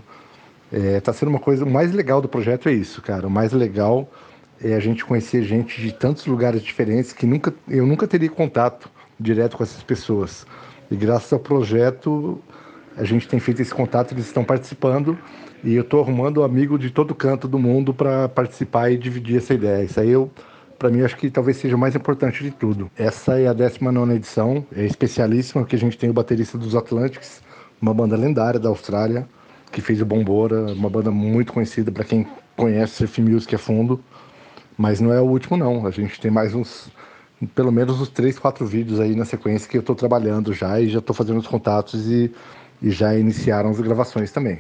É, 0.71 0.99
tá 0.99 1.13
sendo 1.13 1.29
uma 1.29 1.39
coisa, 1.39 1.63
o 1.63 1.69
mais 1.69 1.93
legal 1.93 2.21
do 2.21 2.27
projeto 2.27 2.67
é 2.67 2.73
isso, 2.73 3.01
cara. 3.01 3.25
O 3.25 3.29
mais 3.29 3.53
legal 3.53 4.11
é 4.61 4.75
a 4.75 4.79
gente 4.79 5.05
conhecer 5.05 5.43
gente 5.43 5.81
de 5.81 5.91
tantos 5.93 6.25
lugares 6.25 6.61
diferentes 6.61 7.13
que 7.13 7.25
nunca, 7.25 7.53
eu 7.67 7.85
nunca 7.85 8.05
teria 8.05 8.29
contato 8.29 8.89
direto 9.19 9.57
com 9.57 9.63
essas 9.63 9.81
pessoas. 9.81 10.45
E 10.91 10.95
graças 10.95 11.31
ao 11.31 11.39
projeto, 11.39 12.39
a 12.97 13.03
gente 13.03 13.27
tem 13.27 13.39
feito 13.39 13.61
esse 13.61 13.73
contato, 13.73 14.13
eles 14.13 14.25
estão 14.25 14.43
participando 14.43 15.17
e 15.63 15.75
eu 15.75 15.81
estou 15.81 16.01
arrumando 16.01 16.43
amigo 16.43 16.77
de 16.77 16.89
todo 16.89 17.15
canto 17.15 17.47
do 17.47 17.57
mundo 17.57 17.93
para 17.93 18.27
participar 18.27 18.91
e 18.91 18.97
dividir 18.97 19.37
essa 19.37 19.53
ideia. 19.53 19.83
Isso 19.83 19.99
aí 19.99 20.09
eu 20.09 20.29
para 20.79 20.89
mim 20.89 21.01
acho 21.01 21.17
que 21.17 21.29
talvez 21.29 21.57
seja 21.57 21.75
o 21.75 21.79
mais 21.79 21.93
importante 21.93 22.41
de 22.41 22.51
tudo. 22.51 22.89
Essa 22.97 23.37
é 23.37 23.47
a 23.47 23.53
19 23.53 24.13
edição, 24.13 24.65
é 24.73 24.85
especialíssima, 24.85 25.65
que 25.65 25.75
a 25.75 25.79
gente 25.79 25.97
tem 25.97 26.09
o 26.09 26.13
baterista 26.13 26.57
dos 26.57 26.73
Atlantics, 26.73 27.41
uma 27.81 27.93
banda 27.93 28.15
lendária 28.15 28.59
da 28.59 28.69
Austrália, 28.69 29.27
que 29.71 29.81
fez 29.81 30.01
o 30.01 30.05
Bombora, 30.05 30.71
uma 30.71 30.89
banda 30.89 31.11
muito 31.11 31.51
conhecida 31.51 31.91
para 31.91 32.05
quem 32.05 32.25
conhece 32.55 32.93
surf 32.93 33.21
music 33.21 33.53
a 33.53 33.59
fundo. 33.59 34.01
Mas 34.77 35.01
não 35.01 35.11
é 35.11 35.19
o 35.19 35.25
último 35.25 35.57
não, 35.57 35.85
a 35.85 35.91
gente 35.91 36.19
tem 36.21 36.31
mais 36.31 36.55
uns 36.55 36.89
pelo 37.55 37.71
menos 37.71 38.01
uns 38.01 38.09
três, 38.09 38.37
quatro 38.37 38.65
vídeos 38.65 38.99
aí 38.99 39.15
na 39.15 39.25
sequência 39.25 39.69
que 39.69 39.77
eu 39.77 39.81
estou 39.81 39.95
trabalhando 39.95 40.53
já 40.53 40.79
e 40.79 40.89
já 40.89 40.99
estou 40.99 41.15
fazendo 41.15 41.39
os 41.39 41.47
contatos 41.47 42.07
e, 42.07 42.33
e 42.81 42.91
já 42.91 43.17
iniciaram 43.17 43.69
as 43.69 43.79
gravações 43.79 44.31
também. 44.31 44.59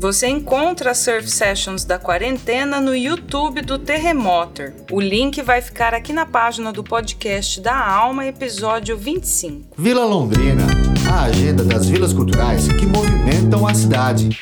Você 0.00 0.28
encontra 0.28 0.92
as 0.92 0.98
Surf 0.98 1.28
Sessions 1.28 1.84
da 1.84 1.98
quarentena 1.98 2.80
no 2.80 2.94
YouTube 2.94 3.62
do 3.62 3.80
Terremotor. 3.80 4.72
O 4.92 5.00
link 5.00 5.42
vai 5.42 5.60
ficar 5.60 5.92
aqui 5.92 6.12
na 6.12 6.24
página 6.24 6.72
do 6.72 6.84
podcast 6.84 7.60
da 7.60 7.76
Alma, 7.76 8.24
episódio 8.24 8.96
25. 8.96 9.74
Vila 9.76 10.04
Londrina, 10.04 10.62
a 11.12 11.24
agenda 11.24 11.64
das 11.64 11.88
vilas 11.88 12.12
culturais 12.12 12.68
que 12.68 12.86
movimentam 12.86 13.66
a 13.66 13.74
cidade. 13.74 14.38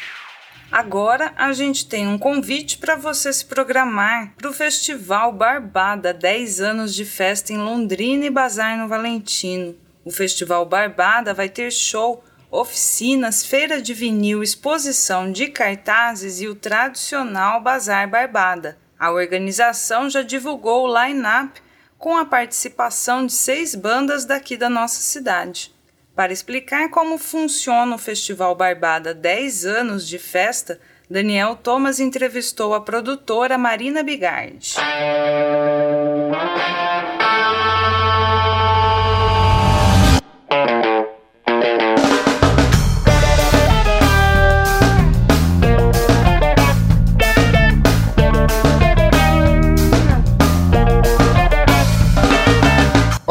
Agora 0.71 1.33
a 1.39 1.51
gente 1.55 1.87
tem 1.87 2.07
um 2.07 2.19
convite 2.19 2.77
para 2.77 2.95
você 2.95 3.33
se 3.33 3.47
programar 3.47 4.35
para 4.37 4.51
o 4.51 4.53
Festival 4.53 5.33
Barbada 5.33 6.13
10 6.13 6.61
anos 6.61 6.95
de 6.95 7.07
festa 7.07 7.55
em 7.55 7.57
Londrina 7.57 8.27
e 8.27 8.31
Bazar 8.31 8.77
no 8.77 8.89
Valentino. 8.89 9.75
O 10.05 10.11
Festival 10.11 10.67
Barbada 10.67 11.33
vai 11.33 11.49
ter 11.49 11.73
show 11.73 12.23
oficinas, 12.51 13.45
feira 13.45 13.81
de 13.81 13.93
vinil, 13.93 14.43
exposição 14.43 15.31
de 15.31 15.49
cartazes 15.49 16.41
e 16.41 16.49
o 16.49 16.55
tradicional 16.55 17.61
Bazar 17.61 18.09
Barbada. 18.09 18.79
A 18.99 19.11
organização 19.11 20.09
já 20.09 20.23
divulgou 20.23 20.87
o 20.87 21.05
line-up 21.05 21.61
com 21.99 22.17
a 22.17 22.25
participação 22.25 23.27
de 23.27 23.33
seis 23.33 23.75
bandas 23.75 24.25
daqui 24.25 24.57
da 24.57 24.71
nossa 24.71 25.01
cidade. 25.01 25.75
Para 26.15 26.33
explicar 26.33 26.89
como 26.91 27.19
funciona 27.19 27.95
o 27.95 27.99
Festival 27.99 28.55
Barbada 28.55 29.13
10 29.13 29.67
anos 29.67 30.09
de 30.09 30.19
festa, 30.19 30.81
Daniel 31.11 31.57
Thomas 31.57 32.01
entrevistou 32.01 32.75
a 32.75 32.81
produtora 32.81 33.59
Marina 33.59 34.03
Bigardi. 34.03 34.75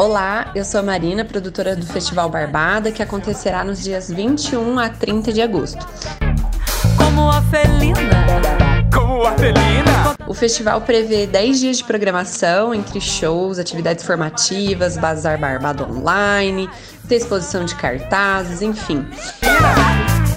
Olá, 0.06 0.52
eu 0.54 0.64
sou 0.64 0.78
a 0.78 0.84
Marina, 0.84 1.24
produtora 1.24 1.74
do 1.74 1.84
Festival 1.84 2.30
Barbada, 2.30 2.92
que 2.92 3.02
acontecerá 3.02 3.64
nos 3.64 3.82
dias 3.82 4.08
21 4.08 4.78
a 4.78 4.88
30 4.88 5.32
de 5.32 5.42
agosto. 5.42 5.84
Como 6.96 7.28
a 7.28 7.42
felina. 7.42 7.98
Como 8.94 9.26
a 9.26 9.32
felina. 9.32 10.14
O 10.28 10.32
festival 10.32 10.80
prevê 10.82 11.26
10 11.26 11.58
dias 11.58 11.78
de 11.78 11.84
programação 11.84 12.72
entre 12.72 13.00
shows, 13.00 13.58
atividades 13.58 14.06
formativas, 14.06 14.96
bazar 14.96 15.40
barbado 15.40 15.82
online, 15.82 16.70
ter 17.08 17.16
exposição 17.16 17.64
de 17.64 17.74
cartazes, 17.74 18.62
enfim. 18.62 19.04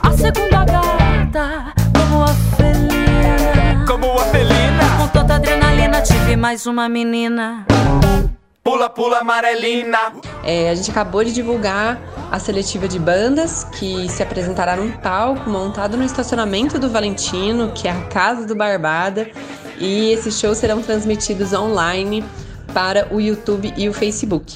A 0.01 0.11
segunda 0.17 0.65
gata, 0.65 1.73
como 1.95 2.23
a 2.23 2.33
felina. 2.57 3.85
Como 3.85 4.19
a 4.19 4.25
felina. 4.25 4.97
Com 4.97 5.07
tanta 5.09 5.35
adrenalina, 5.35 6.01
tive 6.01 6.35
mais 6.35 6.65
uma 6.65 6.89
menina. 6.89 7.67
Pula, 8.69 8.87
pula, 8.87 9.17
amarelina. 9.17 9.97
É, 10.43 10.69
a 10.69 10.75
gente 10.75 10.91
acabou 10.91 11.23
de 11.23 11.33
divulgar 11.33 11.99
a 12.31 12.37
seletiva 12.37 12.87
de 12.87 12.99
bandas 12.99 13.63
que 13.63 14.07
se 14.07 14.21
apresentará 14.21 14.75
num 14.75 14.91
palco 14.91 15.49
montado 15.49 15.97
no 15.97 16.03
estacionamento 16.03 16.77
do 16.77 16.87
Valentino, 16.87 17.71
que 17.73 17.87
é 17.87 17.91
a 17.91 18.01
casa 18.01 18.45
do 18.45 18.53
Barbada. 18.53 19.27
E 19.79 20.11
esses 20.11 20.39
shows 20.39 20.59
serão 20.59 20.83
transmitidos 20.83 21.51
online 21.51 22.23
para 22.71 23.07
o 23.11 23.19
YouTube 23.19 23.73
e 23.75 23.89
o 23.89 23.93
Facebook. 23.93 24.53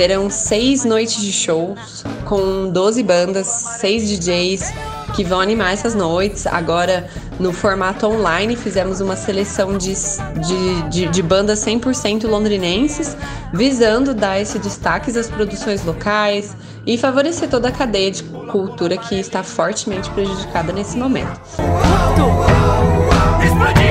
Serão 0.00 0.30
seis 0.30 0.82
noites 0.82 1.20
de 1.20 1.30
shows 1.30 2.06
com 2.24 2.70
12 2.70 3.02
bandas, 3.02 3.46
seis 3.46 4.08
DJs 4.08 4.72
que 5.14 5.22
vão 5.22 5.38
animar 5.38 5.74
essas 5.74 5.94
noites. 5.94 6.46
Agora, 6.46 7.06
no 7.38 7.52
formato 7.52 8.06
online, 8.06 8.56
fizemos 8.56 9.02
uma 9.02 9.14
seleção 9.14 9.76
de, 9.76 9.92
de, 9.92 10.88
de, 10.88 11.06
de 11.06 11.22
bandas 11.22 11.62
100% 11.66 12.26
londrinenses, 12.26 13.14
visando 13.52 14.14
dar 14.14 14.40
esse 14.40 14.58
destaque 14.58 15.10
às 15.18 15.28
produções 15.28 15.84
locais 15.84 16.56
e 16.86 16.96
favorecer 16.96 17.50
toda 17.50 17.68
a 17.68 17.70
cadeia 17.70 18.10
de 18.10 18.22
cultura 18.22 18.96
que 18.96 19.16
está 19.16 19.42
fortemente 19.42 20.08
prejudicada 20.12 20.72
nesse 20.72 20.96
momento. 20.96 21.38
Explodir 23.44 23.89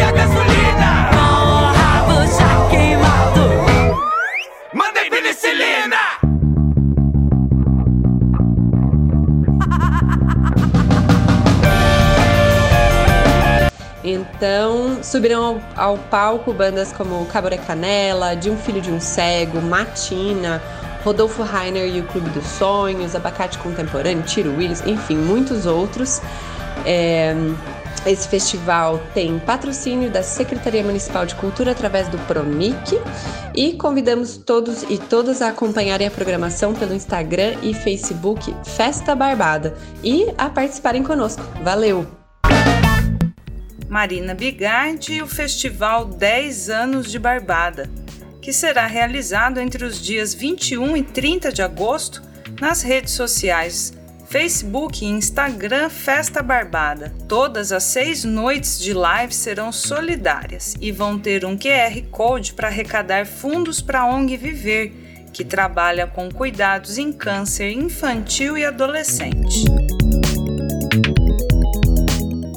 Ao, 15.50 15.62
ao 15.76 15.98
palco 15.98 16.54
bandas 16.54 16.94
como 16.94 17.26
Caboré 17.26 17.58
Canela, 17.58 18.36
De 18.36 18.52
um 18.52 18.58
Filho 18.58 18.80
de 18.80 18.92
um 18.92 19.00
Cego, 19.00 19.60
Matina, 19.60 20.62
Rodolfo 21.04 21.42
Rainer 21.42 21.88
e 21.88 22.00
o 22.02 22.04
Clube 22.04 22.30
dos 22.30 22.46
Sonhos, 22.46 23.16
Abacate 23.16 23.58
Contemporâneo, 23.58 24.22
Tiro 24.24 24.56
Willis, 24.56 24.86
enfim, 24.86 25.18
muitos 25.18 25.66
outros. 25.66 26.22
É, 26.86 27.34
esse 28.06 28.28
festival 28.28 29.02
tem 29.14 29.40
patrocínio 29.40 30.10
da 30.10 30.24
Secretaria 30.24 30.84
Municipal 30.84 31.26
de 31.26 31.36
Cultura 31.36 31.72
através 31.72 32.08
do 32.08 32.18
Promic 32.20 33.00
e 33.54 33.74
convidamos 33.74 34.38
todos 34.38 34.84
e 34.84 34.98
todas 34.98 35.42
a 35.42 35.50
acompanharem 35.50 36.08
a 36.08 36.12
programação 36.12 36.74
pelo 36.74 36.94
Instagram 36.94 37.56
e 37.62 37.74
Facebook 37.74 38.56
Festa 38.64 39.16
Barbada 39.16 39.74
e 40.04 40.28
a 40.38 40.50
participarem 40.50 41.04
conosco. 41.04 41.44
Valeu! 41.64 42.19
Marina 43.90 44.34
Bigardi 44.34 45.16
e 45.16 45.22
o 45.22 45.28
Festival 45.28 46.06
10 46.06 46.70
Anos 46.70 47.12
de 47.12 47.20
Barbada 47.20 47.90
que 48.42 48.54
será 48.54 48.88
realizado 48.88 49.60
entre 49.60 49.86
os 49.86 50.02
dias 50.02 50.34
21 50.34 50.98
e 50.98 51.04
30 51.04 51.52
de 51.52 51.62
agosto 51.62 52.22
nas 52.60 52.82
redes 52.82 53.14
sociais 53.14 53.94
Facebook 54.26 55.04
e 55.04 55.08
Instagram 55.08 55.90
Festa 55.90 56.42
Barbada. 56.44 57.14
Todas 57.28 57.72
as 57.72 57.84
seis 57.84 58.24
noites 58.24 58.80
de 58.80 58.94
live 58.94 59.34
serão 59.34 59.72
solidárias 59.72 60.76
e 60.80 60.92
vão 60.92 61.18
ter 61.18 61.46
um 61.46 61.58
QR 61.58 62.00
Code 62.12 62.54
para 62.54 62.68
arrecadar 62.68 63.26
fundos 63.26 63.82
para 63.82 64.02
a 64.02 64.06
ONG 64.06 64.38
Viver, 64.38 64.94
que 65.34 65.44
trabalha 65.44 66.06
com 66.06 66.30
cuidados 66.32 67.00
em 67.00 67.12
câncer 67.12 67.72
infantil 67.72 68.56
e 68.56 68.66
adolescente. 68.66 69.66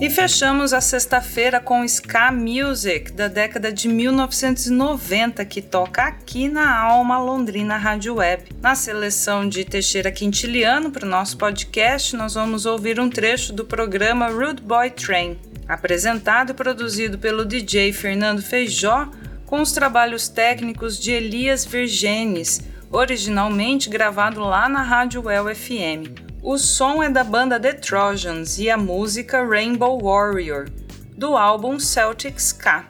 E 0.02 0.10
fechamos 0.10 0.72
a 0.72 0.80
sexta-feira 0.80 1.60
com 1.60 1.84
Ska 1.84 2.32
Music, 2.32 3.12
da 3.12 3.28
década 3.28 3.72
de 3.72 3.86
1990, 3.86 5.44
que 5.44 5.62
toca 5.62 6.02
aqui 6.02 6.48
na 6.48 6.76
Alma 6.76 7.20
Londrina 7.20 7.76
Rádio 7.76 8.16
Web. 8.16 8.50
Na 8.60 8.74
seleção 8.74 9.48
de 9.48 9.64
Teixeira 9.64 10.10
Quintiliano 10.10 10.90
para 10.90 11.06
o 11.06 11.08
nosso 11.08 11.38
podcast, 11.38 12.16
nós 12.16 12.34
vamos 12.34 12.66
ouvir 12.66 12.98
um 12.98 13.08
trecho 13.08 13.52
do 13.52 13.64
programa 13.64 14.26
Rude 14.26 14.60
Boy 14.60 14.90
Train, 14.90 15.38
apresentado 15.68 16.50
e 16.50 16.54
produzido 16.54 17.16
pelo 17.16 17.44
DJ 17.44 17.92
Fernando 17.92 18.42
Feijó, 18.42 19.08
com 19.46 19.62
os 19.62 19.70
trabalhos 19.70 20.28
técnicos 20.28 20.98
de 20.98 21.12
Elias 21.12 21.64
Virgenes, 21.64 22.60
originalmente 22.90 23.88
gravado 23.88 24.40
lá 24.40 24.68
na 24.68 24.82
Rádio 24.82 25.22
Well 25.24 25.54
FM. 25.54 26.21
O 26.44 26.58
som 26.58 27.00
é 27.00 27.08
da 27.08 27.22
banda 27.22 27.60
The 27.60 27.74
Trojans 27.74 28.58
e 28.58 28.68
a 28.68 28.76
música 28.76 29.46
Rainbow 29.46 30.02
Warrior, 30.02 30.68
do 31.16 31.36
álbum 31.36 31.78
Celtic 31.78 32.36
Ska. 32.36 32.84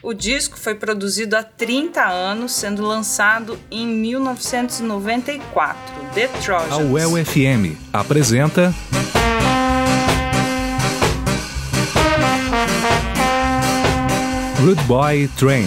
O 0.00 0.14
disco 0.14 0.56
foi 0.56 0.76
produzido 0.76 1.36
há 1.36 1.42
30 1.42 2.04
anos, 2.04 2.52
sendo 2.52 2.86
lançado 2.86 3.58
em 3.68 3.84
1994. 3.84 5.76
The 6.14 6.28
Trojans. 6.40 6.70
A 6.70 6.76
UEL 6.76 7.16
FM 7.24 7.76
apresenta. 7.92 8.72
Rude 14.60 14.82
Boy 14.84 15.28
Train. 15.36 15.66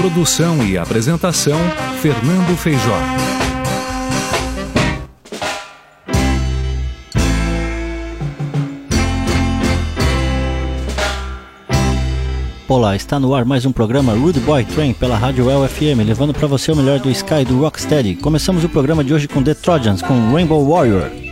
Produção 0.00 0.64
e 0.64 0.78
apresentação: 0.78 1.58
Fernando 2.00 2.56
Feijó. 2.56 3.33
Olá, 12.66 12.96
está 12.96 13.20
no 13.20 13.34
ar 13.34 13.44
mais 13.44 13.66
um 13.66 13.72
programa 13.72 14.14
Rude 14.14 14.40
Boy 14.40 14.64
Train 14.64 14.94
pela 14.94 15.18
Rádio 15.18 15.50
El 15.50 15.68
FM, 15.68 16.00
levando 16.06 16.32
para 16.32 16.46
você 16.46 16.72
o 16.72 16.76
melhor 16.76 16.98
do 16.98 17.10
Sky 17.10 17.44
do 17.46 17.58
Rocksteady. 17.58 18.14
Começamos 18.14 18.64
o 18.64 18.70
programa 18.70 19.04
de 19.04 19.12
hoje 19.12 19.28
com 19.28 19.42
The 19.42 19.52
Trojans 19.52 20.00
com 20.00 20.32
Rainbow 20.32 20.66
Warrior. 20.66 21.23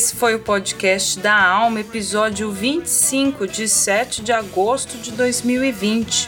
Esse 0.00 0.16
foi 0.16 0.34
o 0.34 0.38
podcast 0.38 1.18
da 1.18 1.38
Alma, 1.38 1.80
episódio 1.80 2.50
25, 2.50 3.46
de 3.46 3.68
7 3.68 4.22
de 4.22 4.32
agosto 4.32 4.96
de 4.96 5.12
2020. 5.12 6.26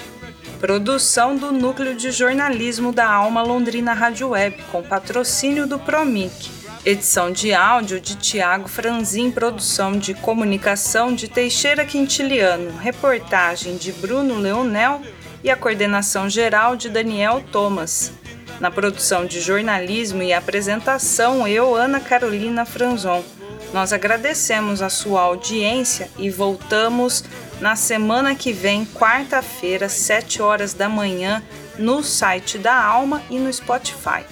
Produção 0.61 1.35
do 1.35 1.51
Núcleo 1.51 1.97
de 1.97 2.11
Jornalismo 2.11 2.93
da 2.93 3.11
Alma 3.11 3.43
Londrina 3.43 3.95
Rádio 3.95 4.29
Web, 4.29 4.63
com 4.71 4.83
patrocínio 4.83 5.67
do 5.67 5.79
Promic. 5.79 6.51
Edição 6.85 7.33
de 7.33 7.55
áudio 7.55 7.99
de 7.99 8.15
Tiago 8.17 8.69
Franzin, 8.69 9.31
produção 9.31 9.93
de 9.93 10.13
comunicação 10.13 11.15
de 11.15 11.27
Teixeira 11.27 11.87
Quintiliano, 11.87 12.77
reportagem 12.77 13.79
de 13.79 13.91
Bruno 13.91 14.37
Leonel 14.37 15.01
e 15.43 15.51
a 15.51 15.57
coordenação 15.57 16.29
geral 16.29 16.77
de 16.77 16.91
Daniel 16.91 17.43
Thomas. 17.51 18.13
Na 18.61 18.71
produção 18.71 19.25
de 19.25 19.41
jornalismo 19.41 20.23
e 20.23 20.31
apresentação, 20.35 21.49
eu, 21.49 21.75
Ana 21.75 22.01
Carolina 22.01 22.67
Franzon. 22.67 23.25
Nós 23.73 23.93
agradecemos 23.93 24.83
a 24.83 24.91
sua 24.91 25.23
audiência 25.23 26.11
e 26.19 26.29
voltamos 26.29 27.25
na 27.61 27.75
semana 27.75 28.35
que 28.35 28.53
vem, 28.53 28.85
quarta-feira, 28.85 29.89
7 29.89 30.43
horas 30.43 30.75
da 30.75 30.89
manhã, 30.89 31.43
no 31.79 32.03
site 32.03 32.59
da 32.59 32.75
Alma 32.75 33.23
e 33.31 33.39
no 33.39 33.53
Spotify. 33.53 34.25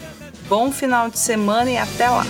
Bom 0.46 0.70
final 0.70 1.08
de 1.08 1.18
semana 1.18 1.70
e 1.70 1.78
até 1.78 2.10
lá! 2.10 2.26